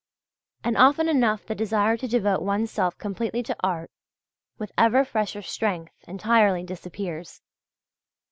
And 0.63 0.75
often 0.77 1.07
enough 1.07 1.45
the 1.45 1.53
desire 1.53 1.95
to 1.95 2.07
devote 2.07 2.41
one's 2.41 2.71
self 2.71 2.97
completely 2.97 3.43
to 3.43 3.55
art, 3.59 3.91
with 4.57 4.71
ever 4.75 5.05
fresher 5.05 5.43
strength, 5.43 5.93
entirely 6.07 6.63
disappears. 6.63 7.43